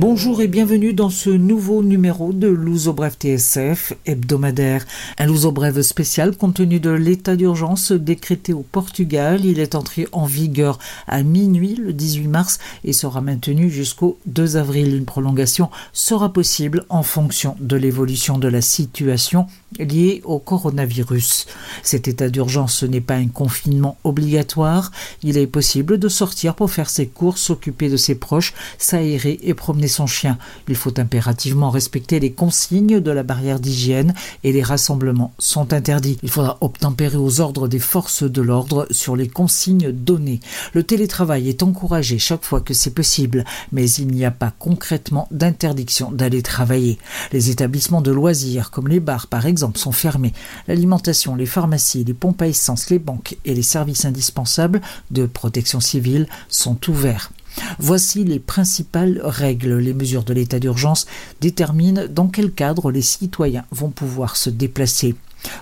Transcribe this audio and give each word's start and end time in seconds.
Bonjour 0.00 0.40
et 0.40 0.48
bienvenue 0.48 0.94
dans 0.94 1.10
ce 1.10 1.28
nouveau 1.28 1.82
numéro 1.82 2.32
de 2.32 2.48
Louzo 2.48 2.94
Brève 2.94 3.16
TSF 3.20 3.92
hebdomadaire. 4.06 4.86
Un 5.18 5.26
Louzo 5.26 5.52
Brève 5.52 5.82
spécial 5.82 6.34
compte 6.34 6.54
tenu 6.54 6.80
de 6.80 6.88
l'état 6.88 7.36
d'urgence 7.36 7.92
décrété 7.92 8.54
au 8.54 8.62
Portugal. 8.62 9.44
Il 9.44 9.60
est 9.60 9.74
entré 9.74 10.08
en 10.12 10.24
vigueur 10.24 10.78
à 11.06 11.22
minuit 11.22 11.74
le 11.74 11.92
18 11.92 12.28
mars 12.28 12.60
et 12.82 12.94
sera 12.94 13.20
maintenu 13.20 13.68
jusqu'au 13.68 14.18
2 14.24 14.56
avril. 14.56 14.96
Une 14.96 15.04
prolongation 15.04 15.68
sera 15.92 16.32
possible 16.32 16.86
en 16.88 17.02
fonction 17.02 17.54
de 17.60 17.76
l'évolution 17.76 18.38
de 18.38 18.48
la 18.48 18.62
situation 18.62 19.48
liée 19.78 20.22
au 20.24 20.38
coronavirus. 20.38 21.44
Cet 21.82 22.08
état 22.08 22.30
d'urgence 22.30 22.74
ce 22.74 22.86
n'est 22.86 23.02
pas 23.02 23.16
un 23.16 23.28
confinement 23.28 23.98
obligatoire. 24.04 24.92
Il 25.22 25.36
est 25.36 25.46
possible 25.46 25.98
de 25.98 26.08
sortir 26.08 26.54
pour 26.54 26.70
faire 26.70 26.88
ses 26.88 27.06
courses, 27.06 27.42
s'occuper 27.42 27.90
de 27.90 27.98
ses 27.98 28.14
proches, 28.14 28.54
s'aérer 28.78 29.38
et 29.42 29.52
promener 29.52 29.89
son 29.90 30.06
chien. 30.06 30.38
Il 30.68 30.76
faut 30.76 30.98
impérativement 30.98 31.68
respecter 31.68 32.18
les 32.18 32.32
consignes 32.32 33.00
de 33.00 33.10
la 33.10 33.22
barrière 33.22 33.60
d'hygiène 33.60 34.14
et 34.42 34.52
les 34.52 34.62
rassemblements 34.62 35.34
sont 35.38 35.74
interdits. 35.74 36.16
Il 36.22 36.30
faudra 36.30 36.56
obtempérer 36.62 37.18
aux 37.18 37.40
ordres 37.40 37.68
des 37.68 37.78
forces 37.78 38.22
de 38.22 38.40
l'ordre 38.40 38.86
sur 38.90 39.16
les 39.16 39.28
consignes 39.28 39.92
données. 39.92 40.40
Le 40.72 40.82
télétravail 40.82 41.50
est 41.50 41.62
encouragé 41.62 42.18
chaque 42.18 42.44
fois 42.44 42.62
que 42.62 42.72
c'est 42.72 42.94
possible, 42.94 43.44
mais 43.72 43.90
il 43.90 44.08
n'y 44.08 44.24
a 44.24 44.30
pas 44.30 44.52
concrètement 44.58 45.28
d'interdiction 45.30 46.10
d'aller 46.10 46.42
travailler. 46.42 46.98
Les 47.32 47.50
établissements 47.50 48.00
de 48.00 48.10
loisirs, 48.10 48.70
comme 48.70 48.88
les 48.88 49.00
bars 49.00 49.26
par 49.26 49.44
exemple, 49.44 49.78
sont 49.78 49.92
fermés. 49.92 50.32
L'alimentation, 50.68 51.34
les 51.34 51.46
pharmacies, 51.46 52.04
les 52.04 52.14
pompes 52.14 52.40
à 52.40 52.48
essence, 52.48 52.90
les 52.90 52.98
banques 52.98 53.36
et 53.44 53.54
les 53.54 53.62
services 53.62 54.04
indispensables 54.04 54.80
de 55.10 55.26
protection 55.26 55.80
civile 55.80 56.28
sont 56.48 56.78
ouverts. 56.88 57.32
Voici 57.78 58.24
les 58.24 58.38
principales 58.38 59.20
règles. 59.22 59.78
Les 59.78 59.94
mesures 59.94 60.24
de 60.24 60.34
l'état 60.34 60.58
d'urgence 60.58 61.06
déterminent 61.40 62.02
dans 62.08 62.28
quel 62.28 62.52
cadre 62.52 62.90
les 62.90 63.02
citoyens 63.02 63.64
vont 63.70 63.90
pouvoir 63.90 64.36
se 64.36 64.50
déplacer 64.50 65.14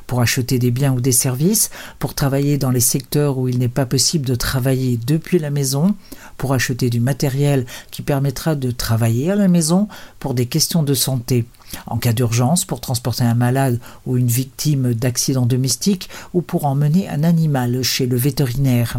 pour 0.06 0.20
acheter 0.20 0.58
des 0.58 0.70
biens 0.70 0.92
ou 0.92 1.00
des 1.00 1.12
services, 1.12 1.70
pour 1.98 2.14
travailler 2.14 2.58
dans 2.58 2.70
les 2.70 2.80
secteurs 2.80 3.38
où 3.38 3.48
il 3.48 3.58
n'est 3.58 3.68
pas 3.68 3.86
possible 3.86 4.26
de 4.26 4.34
travailler 4.34 4.98
depuis 5.06 5.38
la 5.38 5.50
maison, 5.50 5.94
pour 6.36 6.52
acheter 6.52 6.90
du 6.90 7.00
matériel 7.00 7.66
qui 7.91 8.02
permettra 8.02 8.54
de 8.54 8.70
travailler 8.70 9.30
à 9.30 9.36
la 9.36 9.48
maison, 9.48 9.88
pour 10.18 10.34
des 10.34 10.46
questions 10.46 10.82
de 10.82 10.94
santé 10.94 11.44
en 11.86 11.98
cas 11.98 12.12
d'urgence 12.12 12.64
pour 12.64 12.80
transporter 12.80 13.24
un 13.24 13.34
malade 13.34 13.80
ou 14.06 14.16
une 14.16 14.28
victime 14.28 14.94
d'accident 14.94 15.47
domestique 15.47 16.08
ou 16.34 16.42
pour 16.42 16.66
emmener 16.66 17.08
un 17.08 17.25
animal 17.25 17.83
chez 17.83 18.06
le 18.06 18.16
vétérinaire. 18.16 18.98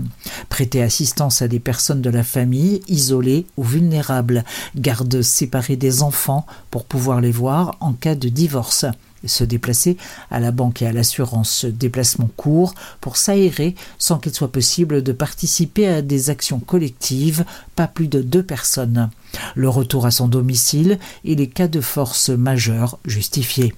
Prêter 0.49 0.81
assistance 0.81 1.41
à 1.41 1.47
des 1.47 1.59
personnes 1.59 2.01
de 2.01 2.09
la 2.09 2.23
famille 2.23 2.81
isolées 2.87 3.45
ou 3.57 3.63
vulnérables. 3.63 4.43
Garde 4.75 5.21
séparée 5.21 5.75
des 5.75 6.03
enfants 6.03 6.45
pour 6.71 6.85
pouvoir 6.85 7.21
les 7.21 7.31
voir 7.31 7.77
en 7.79 7.93
cas 7.93 8.15
de 8.15 8.29
divorce 8.29 8.85
se 9.25 9.43
déplacer 9.43 9.97
à 10.31 10.39
la 10.39 10.51
banque 10.51 10.81
et 10.81 10.87
à 10.87 10.93
l'assurance 10.93 11.65
déplacement 11.65 12.29
court 12.37 12.73
pour 13.01 13.17
s'aérer 13.17 13.75
sans 13.97 14.17
qu'il 14.17 14.33
soit 14.33 14.51
possible 14.51 15.03
de 15.03 15.11
participer 15.11 15.87
à 15.87 16.01
des 16.01 16.29
actions 16.29 16.59
collectives, 16.59 17.45
pas 17.75 17.87
plus 17.87 18.07
de 18.07 18.21
deux 18.21 18.43
personnes. 18.43 19.09
Le 19.55 19.69
retour 19.69 20.05
à 20.05 20.11
son 20.11 20.27
domicile 20.27 20.99
et 21.23 21.35
les 21.35 21.47
cas 21.47 21.67
de 21.67 21.81
force 21.81 22.29
majeure 22.29 22.99
justifiés. 23.05 23.73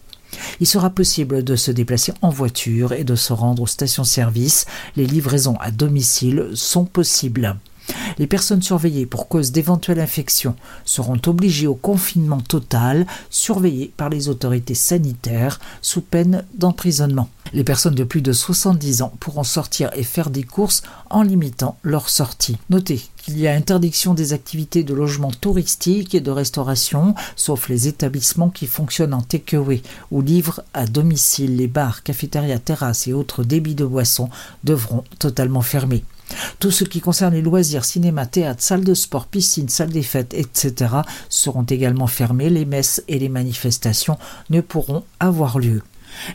Il 0.59 0.67
sera 0.67 0.89
possible 0.89 1.43
de 1.43 1.55
se 1.55 1.71
déplacer 1.71 2.13
en 2.21 2.29
voiture 2.29 2.93
et 2.93 3.03
de 3.03 3.15
se 3.15 3.33
rendre 3.33 3.63
aux 3.63 3.67
stations-service. 3.67 4.65
Les 4.95 5.05
livraisons 5.05 5.57
à 5.59 5.71
domicile 5.71 6.49
sont 6.53 6.85
possibles. 6.85 7.57
Les 8.17 8.27
personnes 8.27 8.61
surveillées 8.61 9.05
pour 9.05 9.27
cause 9.27 9.51
d'éventuelle 9.51 9.99
infection 9.99 10.55
seront 10.85 11.19
obligées 11.27 11.67
au 11.67 11.75
confinement 11.75 12.41
total, 12.41 13.05
surveillées 13.29 13.91
par 13.97 14.09
les 14.09 14.29
autorités 14.29 14.75
sanitaires 14.75 15.59
sous 15.81 16.01
peine 16.01 16.45
d'emprisonnement. 16.55 17.29
Les 17.53 17.63
personnes 17.65 17.95
de 17.95 18.05
plus 18.05 18.21
de 18.21 18.31
70 18.31 19.01
ans 19.01 19.13
pourront 19.19 19.43
sortir 19.43 19.91
et 19.95 20.03
faire 20.03 20.29
des 20.29 20.43
courses 20.43 20.83
en 21.09 21.21
limitant 21.21 21.77
leur 21.83 22.09
sortie. 22.09 22.57
Notez 22.69 23.01
qu'il 23.17 23.37
y 23.37 23.47
a 23.47 23.53
interdiction 23.53 24.13
des 24.13 24.33
activités 24.33 24.83
de 24.83 24.93
logement 24.93 25.31
touristique 25.31 26.15
et 26.15 26.21
de 26.21 26.31
restauration, 26.31 27.13
sauf 27.35 27.67
les 27.67 27.87
établissements 27.87 28.49
qui 28.49 28.67
fonctionnent 28.67 29.13
en 29.13 29.21
takeaway 29.21 29.81
ou 30.11 30.21
livrent 30.21 30.63
à 30.73 30.85
domicile. 30.85 31.57
Les 31.57 31.67
bars, 31.67 32.03
cafétérias, 32.03 32.59
terrasses 32.59 33.07
et 33.07 33.13
autres 33.13 33.43
débits 33.43 33.75
de 33.75 33.85
boissons 33.85 34.29
devront 34.63 35.03
totalement 35.19 35.61
fermer. 35.61 36.03
Tout 36.59 36.71
ce 36.71 36.83
qui 36.83 37.01
concerne 37.01 37.33
les 37.33 37.41
loisirs, 37.41 37.85
cinéma, 37.85 38.25
théâtre, 38.25 38.61
salle 38.61 38.83
de 38.83 38.93
sport, 38.93 39.27
piscine, 39.27 39.69
salle 39.69 39.89
des 39.89 40.03
fêtes, 40.03 40.33
etc. 40.33 40.73
seront 41.29 41.63
également 41.63 42.07
fermés. 42.07 42.49
Les 42.49 42.65
messes 42.65 43.03
et 43.07 43.19
les 43.19 43.29
manifestations 43.29 44.17
ne 44.49 44.61
pourront 44.61 45.03
avoir 45.19 45.59
lieu. 45.59 45.81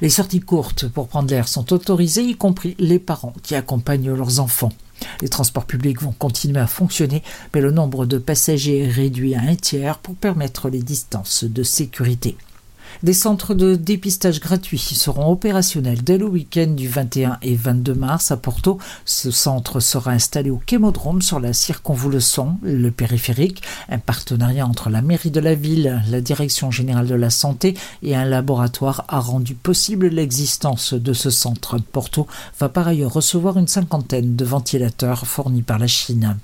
Les 0.01 0.09
sorties 0.09 0.41
courtes 0.41 0.89
pour 0.89 1.09
prendre 1.09 1.31
l'air 1.31 1.49
sont 1.49 1.73
autorisées, 1.73 2.23
y 2.23 2.37
compris 2.37 2.75
les 2.79 2.99
parents 2.99 3.35
qui 3.43 3.55
accompagnent 3.55 4.13
leurs 4.13 4.41
enfants. 4.41 4.73
Les 5.21 5.29
transports 5.29 5.67
publics 5.67 6.01
vont 6.01 6.13
continuer 6.13 6.61
à 6.61 6.67
fonctionner, 6.67 7.23
mais 7.55 7.61
le 7.61 7.71
nombre 7.71 8.07
de 8.07 8.19
passagers 8.19 8.85
est 8.85 8.91
réduit 8.91 9.35
à 9.35 9.43
un 9.43 9.55
tiers 9.55 9.99
pour 9.99 10.15
permettre 10.15 10.69
les 10.69 10.83
distances 10.83 11.45
de 11.45 11.63
sécurité. 11.63 12.37
Des 13.03 13.13
centres 13.13 13.55
de 13.55 13.75
dépistage 13.75 14.41
gratuits 14.41 14.79
seront 14.79 15.31
opérationnels 15.31 16.03
dès 16.03 16.19
le 16.19 16.27
week-end 16.27 16.69
du 16.69 16.89
21 16.89 17.39
et 17.43 17.55
22 17.55 17.95
mars 17.95 18.31
à 18.31 18.37
Porto. 18.37 18.79
Ce 19.05 19.31
centre 19.31 19.81
sera 19.81 20.13
installé 20.13 20.51
au 20.51 20.61
Kémodrome 20.65 21.23
sur 21.23 21.41
la 21.41 21.53
circonvolution, 21.53 22.59
le 22.63 22.91
périphérique, 22.91 23.63
un 23.89 23.99
partenariat 23.99 24.67
entre 24.67 24.91
la 24.91 25.03
mairie 25.03 25.31
de 25.31 25.41
la 25.41 25.55
ville, 25.55 26.03
la 26.09 26.21
direction 26.21 26.71
générale 26.71 27.07
de 27.07 27.15
la 27.15 27.31
santé 27.31 27.75
et 28.03 28.17
un 28.17 28.25
laboratoire 28.25 29.05
a 29.09 29.21
rendu 29.21 29.55
possible 29.55 30.09
l'existence 30.09 30.95
de 30.95 31.13
ce 31.13 31.31
centre. 31.31 31.79
Porto 31.79 32.27
va 32.59 32.69
par 32.69 32.89
ailleurs 32.89 33.13
recevoir 33.13 33.59
une 33.59 33.69
cinquantaine 33.69 34.37
de 34.37 34.45
ventilateurs 34.45 35.27
fournis 35.27 35.63
par 35.63 35.79
la 35.79 35.87
Chine. 35.87 36.37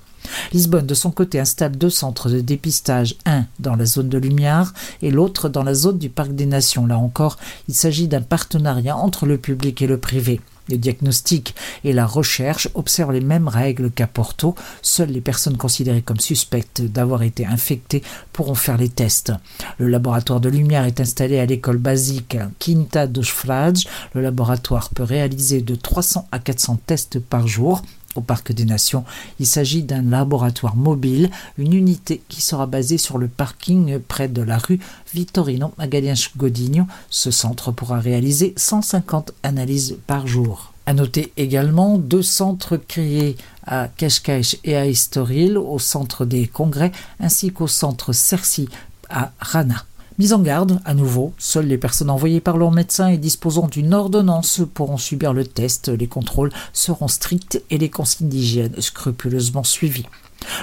Lisbonne, 0.53 0.85
de 0.85 0.93
son 0.93 1.09
côté, 1.09 1.39
installe 1.39 1.77
deux 1.77 1.89
centres 1.89 2.29
de 2.29 2.39
dépistage, 2.39 3.15
un 3.25 3.45
dans 3.59 3.75
la 3.75 3.85
zone 3.85 4.09
de 4.09 4.19
lumière 4.19 4.73
et 5.01 5.09
l'autre 5.09 5.49
dans 5.49 5.63
la 5.63 5.73
zone 5.73 5.97
du 5.97 6.09
Parc 6.09 6.31
des 6.33 6.45
Nations. 6.45 6.85
Là 6.85 6.97
encore, 6.97 7.37
il 7.67 7.73
s'agit 7.73 8.07
d'un 8.07 8.21
partenariat 8.21 8.95
entre 8.95 9.25
le 9.25 9.39
public 9.39 9.81
et 9.81 9.87
le 9.87 9.97
privé. 9.97 10.39
Le 10.69 10.77
diagnostic 10.77 11.55
et 11.83 11.91
la 11.91 12.05
recherche 12.05 12.69
observent 12.73 13.11
les 13.11 13.19
mêmes 13.19 13.49
règles 13.49 13.91
qu'à 13.91 14.07
Porto. 14.07 14.55
Seules 14.81 15.09
les 15.09 15.19
personnes 15.19 15.57
considérées 15.57 16.01
comme 16.01 16.19
suspectes 16.19 16.81
d'avoir 16.81 17.23
été 17.23 17.45
infectées 17.45 18.01
pourront 18.31 18.55
faire 18.55 18.77
les 18.77 18.87
tests. 18.87 19.33
Le 19.77 19.87
laboratoire 19.87 20.39
de 20.39 20.49
lumière 20.49 20.85
est 20.85 21.01
installé 21.01 21.39
à 21.39 21.45
l'école 21.45 21.79
basique 21.79 22.37
Quinta 22.59 23.07
dos 23.07 23.23
Frades. 23.23 23.79
Le 24.13 24.21
laboratoire 24.21 24.89
peut 24.91 25.03
réaliser 25.03 25.61
de 25.61 25.75
300 25.75 26.29
à 26.31 26.39
400 26.39 26.79
tests 26.85 27.19
par 27.19 27.45
jour 27.47 27.81
au 28.15 28.21
Parc 28.21 28.51
des 28.51 28.65
Nations. 28.65 29.03
Il 29.39 29.47
s'agit 29.47 29.83
d'un 29.83 30.01
laboratoire 30.01 30.75
mobile, 30.75 31.29
une 31.57 31.73
unité 31.73 32.21
qui 32.29 32.41
sera 32.41 32.65
basée 32.65 32.97
sur 32.97 33.17
le 33.17 33.27
parking 33.27 33.99
près 33.99 34.27
de 34.27 34.41
la 34.41 34.57
rue 34.57 34.79
Vittorino 35.13 35.73
Magalhães 35.77 36.29
Godinho. 36.37 36.85
Ce 37.09 37.31
centre 37.31 37.71
pourra 37.71 37.99
réaliser 37.99 38.53
150 38.57 39.33
analyses 39.43 39.97
par 40.07 40.27
jour. 40.27 40.73
À 40.85 40.93
noter 40.93 41.31
également 41.37 41.97
deux 41.97 42.23
centres 42.23 42.75
créés 42.75 43.37
à 43.65 43.87
Cascais 43.87 44.41
et 44.65 44.75
à 44.75 44.85
Estoril, 44.85 45.57
au 45.57 45.79
centre 45.79 46.25
des 46.25 46.45
congrès, 46.47 46.91
ainsi 47.21 47.51
qu'au 47.51 47.67
centre 47.67 48.11
Cerci 48.11 48.67
à 49.09 49.31
Rana. 49.39 49.85
Mise 50.19 50.33
en 50.33 50.39
garde, 50.39 50.79
à 50.85 50.93
nouveau, 50.93 51.33
seules 51.39 51.65
les 51.65 51.77
personnes 51.79 52.11
envoyées 52.11 52.39
par 52.39 52.57
leur 52.57 52.69
médecin 52.69 53.07
et 53.07 53.17
disposant 53.17 53.67
d'une 53.67 53.95
ordonnance 53.95 54.61
pourront 54.73 54.97
subir 54.97 55.33
le 55.33 55.43
test. 55.43 55.89
Les 55.89 56.05
contrôles 56.05 56.51
seront 56.71 57.07
stricts 57.07 57.63
et 57.71 57.79
les 57.79 57.89
consignes 57.89 58.29
d'hygiène 58.29 58.79
scrupuleusement 58.79 59.63
suivies. 59.63 60.05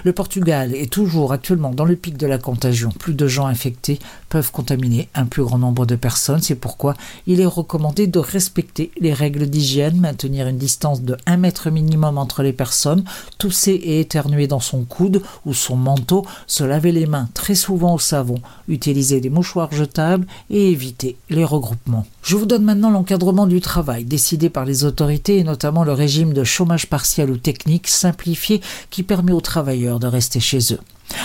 Le 0.04 0.12
Portugal 0.12 0.74
est 0.74 0.90
toujours 0.90 1.32
actuellement 1.32 1.70
dans 1.70 1.84
le 1.84 1.96
pic 1.96 2.16
de 2.16 2.26
la 2.26 2.38
contagion. 2.38 2.90
Plus 2.90 3.14
de 3.14 3.26
gens 3.26 3.46
infectés 3.46 3.98
peuvent 4.28 4.52
contaminer 4.52 5.08
un 5.14 5.26
plus 5.26 5.42
grand 5.42 5.58
nombre 5.58 5.86
de 5.86 5.96
personnes. 5.96 6.42
C'est 6.42 6.54
pourquoi 6.54 6.94
il 7.26 7.40
est 7.40 7.46
recommandé 7.46 8.06
de 8.06 8.18
respecter 8.18 8.90
les 9.00 9.12
règles 9.12 9.46
d'hygiène, 9.46 10.00
maintenir 10.00 10.46
une 10.48 10.58
distance 10.58 11.02
de 11.02 11.16
1 11.26 11.36
mètre 11.36 11.70
minimum 11.70 12.18
entre 12.18 12.42
les 12.42 12.52
personnes, 12.52 13.04
tousser 13.38 13.72
et 13.72 14.00
éternuer 14.00 14.46
dans 14.46 14.60
son 14.60 14.84
coude 14.84 15.22
ou 15.44 15.54
son 15.54 15.76
manteau, 15.76 16.24
se 16.46 16.64
laver 16.64 16.92
les 16.92 17.06
mains 17.06 17.28
très 17.34 17.54
souvent 17.54 17.94
au 17.94 17.98
savon, 17.98 18.36
utiliser 18.68 19.20
des 19.20 19.30
mouchoirs 19.30 19.72
jetables 19.72 20.26
et 20.48 20.70
éviter 20.70 21.16
les 21.28 21.44
regroupements. 21.44 22.06
Je 22.22 22.36
vous 22.36 22.46
donne 22.46 22.64
maintenant 22.64 22.90
l'encadrement 22.90 23.46
du 23.46 23.60
travail 23.60 24.04
décidé 24.04 24.50
par 24.50 24.64
les 24.64 24.84
autorités 24.84 25.38
et 25.38 25.44
notamment 25.44 25.84
le 25.84 25.92
régime 25.92 26.32
de 26.32 26.44
chômage 26.44 26.86
partiel 26.86 27.30
ou 27.30 27.36
technique 27.36 27.88
simplifié 27.88 28.60
qui 28.90 29.02
permet 29.02 29.32
aux 29.32 29.40
travailleurs 29.70 30.00
de 30.00 30.08
rester 30.08 30.40
chez 30.40 30.74
eux. 30.74 30.80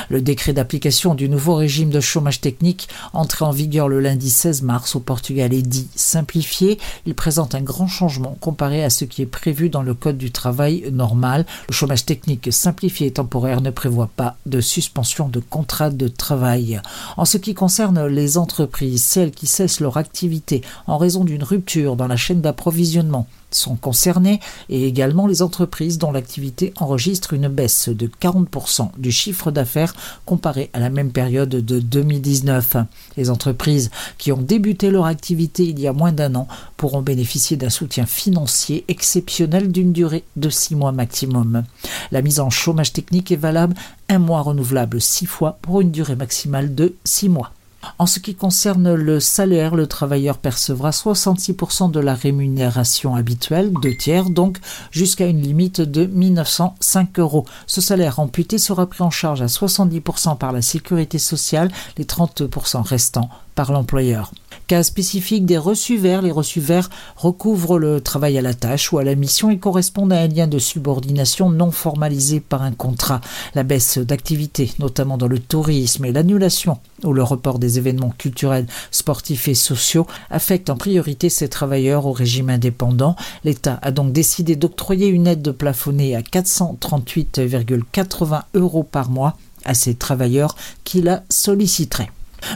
Le 0.09 0.21
décret 0.21 0.53
d'application 0.53 1.15
du 1.15 1.29
nouveau 1.29 1.55
régime 1.55 1.89
de 1.89 1.99
chômage 1.99 2.41
technique, 2.41 2.87
entré 3.11 3.43
en 3.43 3.49
vigueur 3.49 3.87
le 3.87 3.99
lundi 3.99 4.29
16 4.29 4.61
mars 4.61 4.95
au 4.95 4.99
Portugal, 4.99 5.51
est 5.51 5.63
dit 5.63 5.87
simplifié. 5.95 6.77
Il 7.07 7.15
présente 7.15 7.55
un 7.55 7.61
grand 7.61 7.87
changement 7.87 8.37
comparé 8.39 8.83
à 8.83 8.91
ce 8.91 9.03
qui 9.03 9.23
est 9.23 9.27
prévu 9.27 9.69
dans 9.69 9.81
le 9.81 9.95
Code 9.95 10.19
du 10.19 10.29
travail 10.29 10.85
normal. 10.91 11.47
Le 11.69 11.73
chômage 11.73 12.05
technique 12.05 12.53
simplifié 12.53 13.07
et 13.07 13.13
temporaire 13.13 13.61
ne 13.61 13.71
prévoit 13.71 14.11
pas 14.15 14.35
de 14.45 14.61
suspension 14.61 15.27
de 15.27 15.39
contrat 15.39 15.89
de 15.89 16.07
travail. 16.07 16.81
En 17.17 17.25
ce 17.25 17.39
qui 17.39 17.55
concerne 17.55 18.05
les 18.05 18.37
entreprises, 18.37 19.03
celles 19.03 19.31
qui 19.31 19.47
cessent 19.47 19.79
leur 19.79 19.97
activité 19.97 20.61
en 20.85 20.99
raison 20.99 21.23
d'une 21.23 21.43
rupture 21.43 21.95
dans 21.95 22.07
la 22.07 22.17
chaîne 22.17 22.41
d'approvisionnement, 22.41 23.27
sont 23.51 23.75
concernées 23.75 24.39
et 24.69 24.87
également 24.87 25.27
les 25.27 25.41
entreprises 25.41 25.97
dont 25.97 26.11
l'activité 26.11 26.73
enregistre 26.77 27.33
une 27.33 27.47
baisse 27.47 27.89
de 27.89 28.07
40% 28.07 28.89
du 28.97 29.11
chiffre 29.11 29.51
d'affaires 29.51 29.93
comparé 30.25 30.69
à 30.73 30.79
la 30.79 30.89
même 30.89 31.11
période 31.11 31.49
de 31.49 31.79
2019. 31.79 32.77
Les 33.17 33.29
entreprises 33.29 33.91
qui 34.17 34.31
ont 34.31 34.41
débuté 34.41 34.91
leur 34.91 35.05
activité 35.05 35.63
il 35.63 35.79
y 35.79 35.87
a 35.87 35.93
moins 35.93 36.11
d'un 36.11 36.35
an 36.35 36.47
pourront 36.77 37.01
bénéficier 37.01 37.57
d'un 37.57 37.69
soutien 37.69 38.05
financier 38.05 38.83
exceptionnel 38.87 39.71
d'une 39.71 39.93
durée 39.93 40.23
de 40.35 40.49
six 40.49 40.75
mois 40.75 40.91
maximum. 40.91 41.63
La 42.11 42.21
mise 42.21 42.39
en 42.39 42.49
chômage 42.49 42.93
technique 42.93 43.31
est 43.31 43.37
valable 43.37 43.75
un 44.09 44.19
mois 44.19 44.41
renouvelable 44.41 45.01
six 45.01 45.25
fois 45.25 45.57
pour 45.61 45.81
une 45.81 45.91
durée 45.91 46.15
maximale 46.15 46.75
de 46.75 46.95
six 47.03 47.29
mois. 47.29 47.54
En 47.97 48.05
ce 48.07 48.19
qui 48.19 48.35
concerne 48.35 48.93
le 48.93 49.21
salaire, 49.21 49.73
le 49.73 49.87
travailleur 49.87 50.37
percevra 50.37 50.89
66% 50.89 51.91
de 51.91 51.99
la 52.01 52.13
rémunération 52.13 53.15
habituelle, 53.15 53.71
deux 53.81 53.95
tiers 53.95 54.29
donc, 54.29 54.57
jusqu'à 54.91 55.27
une 55.27 55.41
limite 55.41 55.79
de 55.79 56.05
1905 56.05 57.19
euros. 57.19 57.45
Ce 57.67 57.79
salaire 57.79 58.19
amputé 58.19 58.57
sera 58.57 58.85
pris 58.87 59.01
en 59.01 59.11
charge 59.11 59.41
à 59.41 59.45
70% 59.45 60.37
par 60.37 60.51
la 60.51 60.61
sécurité 60.61 61.19
sociale, 61.19 61.71
les 61.97 62.03
30% 62.03 62.81
restants 62.81 63.29
par 63.55 63.71
l'employeur. 63.71 64.31
Cas 64.67 64.81
spécifique 64.81 65.45
des 65.45 65.59
reçus 65.59 65.97
verts, 65.97 66.23
les 66.23 66.31
reçus 66.31 66.59
verts 66.59 66.89
recouvrent 67.17 67.77
le 67.77 68.01
travail 68.01 68.35
à 68.39 68.41
la 68.41 68.55
tâche 68.55 68.91
ou 68.91 68.97
à 68.97 69.03
la 69.03 69.13
mission 69.13 69.51
et 69.51 69.59
correspondent 69.59 70.11
à 70.11 70.21
un 70.21 70.27
lien 70.27 70.47
de 70.47 70.57
subordination 70.57 71.51
non 71.51 71.69
formalisé 71.69 72.39
par 72.39 72.63
un 72.63 72.71
contrat. 72.71 73.21
La 73.53 73.61
baisse 73.61 73.99
d'activité, 73.99 74.73
notamment 74.79 75.19
dans 75.19 75.27
le 75.27 75.37
tourisme 75.37 76.05
et 76.05 76.11
l'annulation 76.11 76.79
ou 77.03 77.13
le 77.13 77.21
report 77.21 77.59
des 77.59 77.77
événements 77.77 78.15
culturels, 78.17 78.65
sportifs 78.89 79.47
et 79.47 79.53
sociaux 79.53 80.07
affectent 80.31 80.71
en 80.71 80.77
priorité 80.77 81.29
ces 81.29 81.47
travailleurs 81.47 82.07
au 82.07 82.11
régime 82.11 82.49
indépendant. 82.49 83.15
L'État 83.43 83.77
a 83.83 83.91
donc 83.91 84.13
décidé 84.13 84.55
d'octroyer 84.55 85.09
une 85.09 85.27
aide 85.27 85.51
plafonnée 85.51 86.15
à 86.15 86.21
438,80 86.21 88.41
euros 88.55 88.83
par 88.83 89.11
mois 89.11 89.37
à 89.63 89.75
ces 89.75 89.93
travailleurs 89.93 90.55
qui 90.83 91.03
la 91.03 91.21
solliciteraient. 91.29 92.09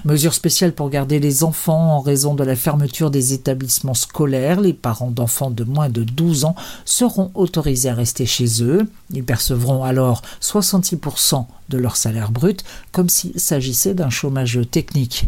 Mesure 0.05 0.33
spéciale 0.33 0.73
pour 0.73 0.89
garder 0.89 1.19
les 1.19 1.43
enfants 1.43 1.97
en 1.97 1.99
raison 1.99 2.35
de 2.35 2.43
la 2.43 2.55
fermeture 2.55 3.11
des 3.11 3.33
établissements 3.33 3.93
scolaires. 3.93 4.61
Les 4.61 4.73
parents 4.73 5.11
d'enfants 5.11 5.51
de 5.51 5.63
moins 5.63 5.89
de 5.89 6.03
12 6.03 6.45
ans 6.45 6.55
seront 6.85 7.31
autorisés 7.35 7.89
à 7.89 7.95
rester 7.95 8.25
chez 8.25 8.63
eux. 8.63 8.87
Ils 9.13 9.23
percevront 9.23 9.83
alors 9.83 10.21
66% 10.41 11.45
de 11.69 11.77
leur 11.77 11.95
salaire 11.95 12.31
brut, 12.31 12.63
comme 12.91 13.09
s'il 13.09 13.39
s'agissait 13.39 13.93
d'un 13.93 14.09
chômage 14.09 14.59
technique. 14.71 15.27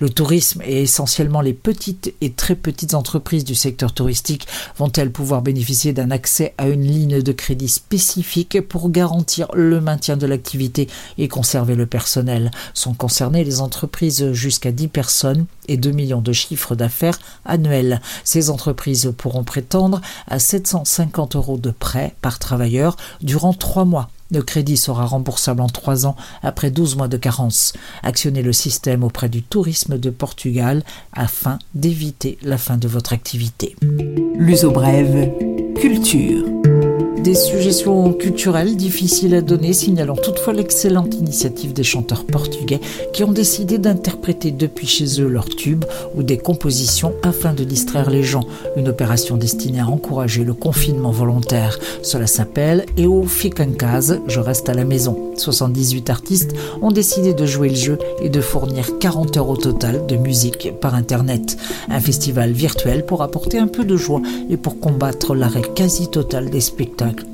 Le 0.00 0.10
tourisme 0.10 0.62
et 0.64 0.82
essentiellement 0.82 1.40
les 1.40 1.52
petites 1.52 2.14
et 2.20 2.32
très 2.32 2.54
petites 2.54 2.94
entreprises 2.94 3.44
du 3.44 3.54
secteur 3.54 3.92
touristique 3.92 4.46
vont-elles 4.76 5.12
pouvoir 5.12 5.42
bénéficier 5.42 5.92
d'un 5.92 6.10
accès 6.10 6.54
à 6.58 6.68
une 6.68 6.84
ligne 6.84 7.22
de 7.22 7.32
crédit 7.32 7.68
spécifique 7.68 8.60
pour 8.60 8.90
garantir 8.90 9.48
le 9.54 9.80
maintien 9.80 10.16
de 10.16 10.26
l'activité 10.26 10.88
et 11.18 11.28
conserver 11.28 11.74
le 11.74 11.86
personnel? 11.86 12.50
Sont 12.74 12.94
concernées 12.94 13.44
les 13.44 13.60
entreprises 13.60 14.32
jusqu'à 14.32 14.72
10 14.72 14.88
personnes 14.88 15.46
et 15.68 15.76
2 15.76 15.90
millions 15.90 16.22
de 16.22 16.32
chiffres 16.32 16.74
d'affaires 16.74 17.18
annuels. 17.44 18.00
Ces 18.24 18.50
entreprises 18.50 19.12
pourront 19.16 19.44
prétendre 19.44 20.00
à 20.28 20.38
750 20.38 21.36
euros 21.36 21.58
de 21.58 21.70
prêt 21.70 22.14
par 22.20 22.38
travailleur 22.38 22.96
durant 23.22 23.52
trois 23.52 23.84
mois 23.84 24.10
le 24.32 24.42
crédit 24.42 24.78
sera 24.78 25.04
remboursable 25.04 25.60
en 25.60 25.68
3 25.68 26.06
ans 26.06 26.16
après 26.42 26.70
12 26.70 26.96
mois 26.96 27.08
de 27.08 27.18
carence. 27.18 27.74
Actionnez 28.02 28.42
le 28.42 28.52
système 28.52 29.04
auprès 29.04 29.28
du 29.28 29.42
tourisme 29.42 29.98
de 29.98 30.10
Portugal 30.10 30.82
afin 31.12 31.58
d'éviter 31.74 32.38
la 32.42 32.56
fin 32.58 32.78
de 32.78 32.88
votre 32.88 33.12
activité. 33.12 33.76
L'uso 34.34 34.70
brève, 34.70 35.30
culture. 35.78 36.46
Des 37.22 37.34
suggestions 37.36 38.12
culturelles 38.12 38.76
difficiles 38.76 39.36
à 39.36 39.42
donner, 39.42 39.72
signalant 39.72 40.16
toutefois 40.16 40.52
l'excellente 40.52 41.14
initiative 41.14 41.72
des 41.72 41.84
chanteurs 41.84 42.24
portugais 42.24 42.80
qui 43.12 43.22
ont 43.22 43.30
décidé 43.30 43.78
d'interpréter 43.78 44.50
depuis 44.50 44.88
chez 44.88 45.20
eux 45.20 45.28
leurs 45.28 45.48
tubes 45.48 45.84
ou 46.16 46.24
des 46.24 46.36
compositions 46.38 47.14
afin 47.22 47.54
de 47.54 47.62
distraire 47.62 48.10
les 48.10 48.24
gens. 48.24 48.44
Une 48.76 48.88
opération 48.88 49.36
destinée 49.36 49.78
à 49.78 49.86
encourager 49.86 50.42
le 50.42 50.52
confinement 50.52 51.12
volontaire. 51.12 51.78
Cela 52.02 52.26
s'appelle 52.26 52.86
Eu 52.98 53.26
Fico 53.28 53.62
je 54.26 54.40
reste 54.40 54.68
à 54.68 54.74
la 54.74 54.84
maison. 54.84 55.16
78 55.36 56.10
artistes 56.10 56.54
ont 56.80 56.90
décidé 56.90 57.34
de 57.34 57.46
jouer 57.46 57.68
le 57.68 57.74
jeu 57.74 57.98
et 58.20 58.28
de 58.28 58.40
fournir 58.40 58.98
40 58.98 59.36
heures 59.36 59.48
au 59.48 59.56
total 59.56 60.06
de 60.06 60.16
musique 60.16 60.72
par 60.80 60.94
Internet. 60.94 61.56
Un 61.88 62.00
festival 62.00 62.52
virtuel 62.52 63.06
pour 63.06 63.22
apporter 63.22 63.58
un 63.58 63.68
peu 63.68 63.84
de 63.84 63.96
joie 63.96 64.22
et 64.50 64.56
pour 64.56 64.80
combattre 64.80 65.34
l'arrêt 65.34 65.62
quasi 65.74 66.08
total 66.08 66.50
des 66.50 66.60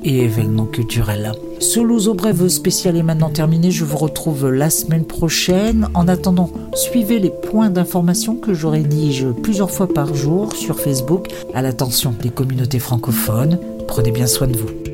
et 0.03 0.23
événements 0.23 0.65
culturels. 0.65 1.31
Ce 1.59 1.79
Louzo 1.79 2.13
Brève 2.13 2.47
spécial 2.47 2.95
est 2.95 3.03
maintenant 3.03 3.29
terminé. 3.29 3.71
Je 3.71 3.85
vous 3.85 3.97
retrouve 3.97 4.49
la 4.49 4.69
semaine 4.69 5.05
prochaine. 5.05 5.87
En 5.93 6.07
attendant, 6.07 6.51
suivez 6.73 7.19
les 7.19 7.31
points 7.31 7.69
d'information 7.69 8.35
que 8.35 8.53
je 8.53 8.67
rédige 8.67 9.27
plusieurs 9.43 9.71
fois 9.71 9.87
par 9.87 10.15
jour 10.15 10.55
sur 10.55 10.79
Facebook 10.79 11.27
à 11.53 11.61
l'attention 11.61 12.13
des 12.21 12.29
communautés 12.29 12.79
francophones. 12.79 13.59
Prenez 13.87 14.11
bien 14.11 14.27
soin 14.27 14.47
de 14.47 14.57
vous. 14.57 14.88